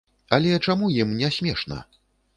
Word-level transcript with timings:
Але 0.37 0.55
чаму 0.69 0.89
ім 1.03 1.11
не 1.21 1.31
смешна? 1.37 1.77